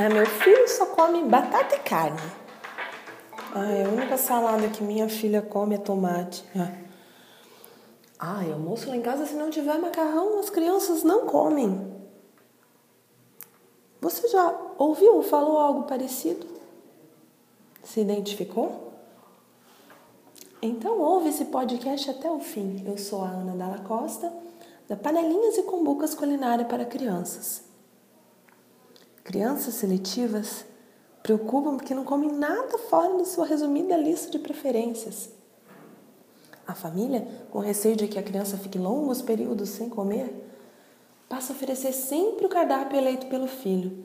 [0.00, 2.20] Ah, meu filho só come batata e carne.
[3.52, 6.44] Ah, a única salada que minha filha come é tomate.
[6.56, 6.70] Ah.
[8.16, 11.92] Ah, almoço lá em casa, se não tiver macarrão, as crianças não comem.
[14.00, 16.46] Você já ouviu ou falou algo parecido?
[17.82, 18.92] Se identificou?
[20.62, 22.84] Então ouve esse podcast até o fim.
[22.86, 24.32] Eu sou a Ana Dalla Costa,
[24.86, 27.67] da Panelinhas e Combucas Culinária para Crianças.
[29.28, 30.64] Crianças seletivas
[31.22, 35.28] preocupam porque não comem nada fora da sua resumida lista de preferências.
[36.66, 40.50] A família, com receio de que a criança fique longos períodos sem comer,
[41.28, 44.02] passa a oferecer sempre o cardápio eleito pelo filho,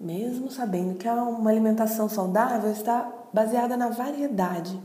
[0.00, 4.82] mesmo sabendo que uma alimentação saudável está baseada na variedade.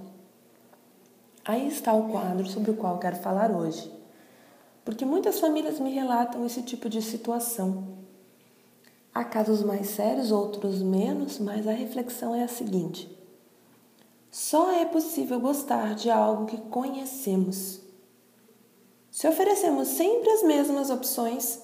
[1.43, 3.91] Aí está o quadro sobre o qual quero falar hoje,
[4.85, 8.02] porque muitas famílias me relatam esse tipo de situação.
[9.13, 13.15] Há casos mais sérios, outros menos, mas a reflexão é a seguinte:
[14.31, 17.79] só é possível gostar de algo que conhecemos.
[19.11, 21.61] Se oferecemos sempre as mesmas opções,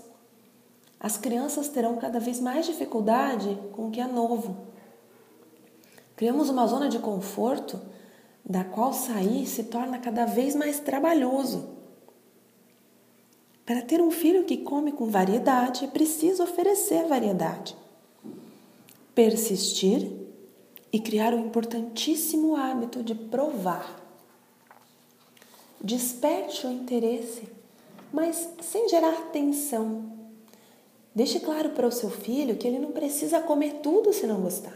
[1.00, 4.56] as crianças terão cada vez mais dificuldade com o que é novo.
[6.16, 7.82] Criamos uma zona de conforto
[8.46, 11.79] da qual sair se torna cada vez mais trabalhoso.
[13.70, 17.78] Para ter um filho que come com variedade, é preciso oferecer variedade,
[19.14, 20.12] persistir
[20.92, 24.04] e criar o importantíssimo hábito de provar.
[25.80, 27.44] Desperte o interesse,
[28.12, 30.14] mas sem gerar tensão.
[31.14, 34.76] Deixe claro para o seu filho que ele não precisa comer tudo se não gostar.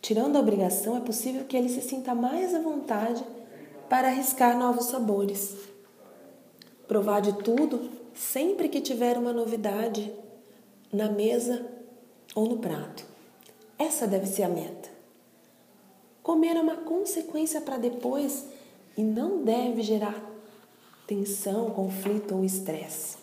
[0.00, 3.24] Tirando a obrigação, é possível que ele se sinta mais à vontade
[3.88, 5.74] para arriscar novos sabores.
[6.86, 10.12] Provar de tudo sempre que tiver uma novidade
[10.92, 11.66] na mesa
[12.34, 13.04] ou no prato.
[13.78, 14.88] Essa deve ser a meta.
[16.22, 18.46] Comer é uma consequência para depois
[18.96, 20.20] e não deve gerar
[21.06, 23.16] tensão, conflito ou estresse.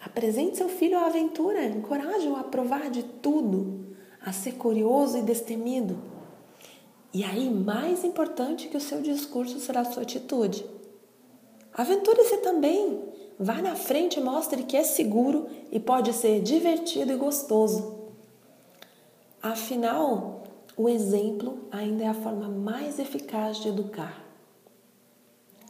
[0.00, 3.94] Apresente seu filho à aventura, encoraje-o a provar de tudo,
[4.24, 5.98] a ser curioso e destemido.
[7.12, 10.64] E aí, mais importante que o seu discurso será a sua atitude.
[11.78, 13.04] Aventure-se também.
[13.38, 17.96] Vá na frente e mostre que é seguro e pode ser divertido e gostoso.
[19.40, 20.42] Afinal,
[20.76, 24.24] o exemplo ainda é a forma mais eficaz de educar.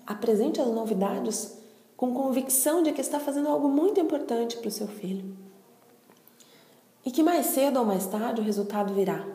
[0.07, 1.59] Apresente as novidades
[1.95, 5.37] com convicção de que está fazendo algo muito importante para o seu filho.
[7.05, 9.29] E que mais cedo ou mais tarde o resultado virá.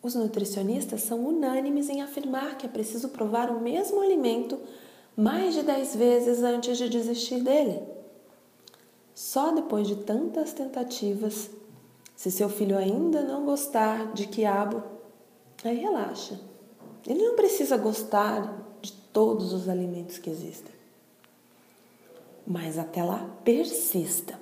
[0.00, 4.56] Os nutricionistas são unânimes em afirmar que é preciso provar o mesmo alimento
[5.16, 7.82] mais de 10 vezes antes de desistir dele.
[9.14, 11.50] Só depois de tantas tentativas
[12.14, 14.82] se seu filho ainda não gostar de quiabo,
[15.62, 16.40] aí relaxa.
[17.06, 20.74] Ele não precisa gostar de todos os alimentos que existem.
[22.46, 24.38] Mas até lá, persista.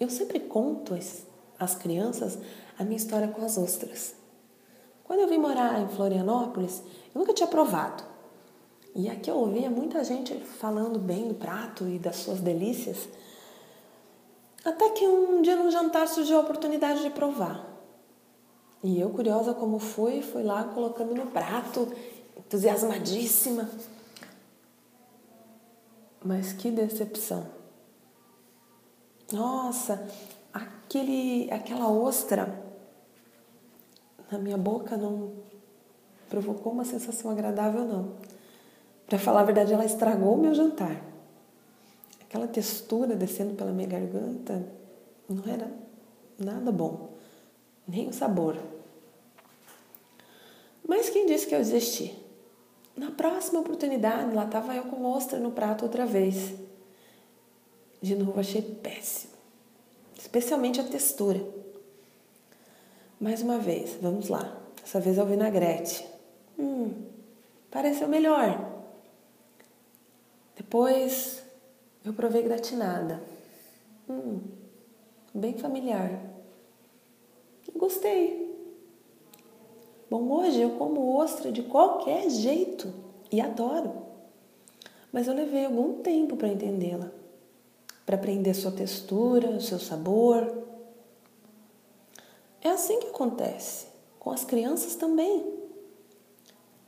[0.00, 0.98] Eu sempre conto
[1.58, 2.38] às crianças
[2.78, 4.14] a minha história com as ostras.
[5.04, 6.82] Quando eu vim morar em Florianópolis,
[7.14, 8.11] eu nunca tinha provado.
[8.94, 13.08] E aqui eu ouvia muita gente falando bem do prato e das suas delícias.
[14.64, 17.66] Até que um dia no jantar surgiu a oportunidade de provar.
[18.84, 21.90] E eu, curiosa como fui, fui lá colocando no prato,
[22.36, 23.70] entusiasmadíssima.
[26.22, 27.46] Mas que decepção.
[29.32, 30.06] Nossa,
[30.52, 32.62] aquele, aquela ostra
[34.30, 35.32] na minha boca não
[36.28, 38.16] provocou uma sensação agradável, não.
[39.06, 41.12] Para falar a verdade, ela estragou o meu jantar
[42.32, 44.66] aquela textura descendo pela minha garganta
[45.28, 45.70] não era
[46.38, 47.10] nada bom,
[47.86, 48.56] nem o sabor.
[50.88, 52.18] Mas quem disse que eu desisti?
[52.96, 56.54] Na próxima oportunidade, lá estava eu com ostra no prato outra vez.
[58.00, 59.34] De novo, achei péssimo,
[60.18, 61.40] especialmente a textura.
[63.20, 64.58] Mais uma vez, vamos lá.
[64.80, 66.04] Dessa vez é o vinagrete.
[66.58, 66.94] Hum,
[67.70, 68.81] pareceu melhor.
[70.72, 71.42] Depois
[72.02, 73.22] eu provei gratinada.
[74.08, 74.40] Hum,
[75.34, 76.18] bem familiar.
[77.76, 78.56] Gostei.
[80.08, 82.90] Bom, hoje eu como ostra de qualquer jeito
[83.30, 83.92] e adoro.
[85.12, 87.12] Mas eu levei algum tempo para entendê-la,
[88.06, 90.56] para aprender sua textura, seu sabor.
[92.62, 93.88] É assim que acontece
[94.18, 95.52] com as crianças também.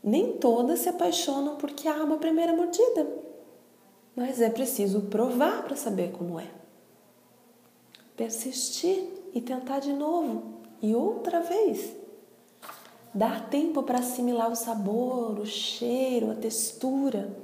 [0.03, 3.25] Nem todas se apaixonam porque há uma primeira mordida
[4.17, 6.49] mas é preciso provar para saber como é.
[8.17, 11.93] persistir e tentar de novo e outra vez.
[13.13, 17.37] Dar tempo para assimilar o sabor, o cheiro, a textura.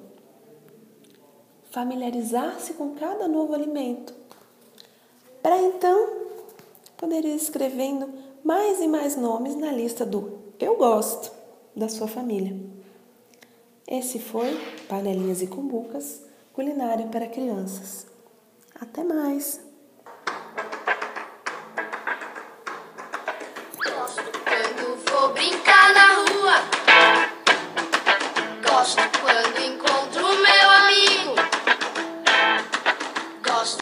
[1.70, 4.14] Familiarizar-se com cada novo alimento.
[5.42, 6.20] Para então
[6.96, 8.12] poder ir escrevendo
[8.44, 11.32] mais e mais nomes na lista do Eu Gosto
[11.74, 12.56] da sua família.
[13.86, 14.56] Esse foi
[14.88, 16.22] Panelinhas e Cumbucas,
[16.52, 18.06] culinária para crianças.
[18.80, 19.60] Até mais!
[23.76, 25.79] Quando for brincar.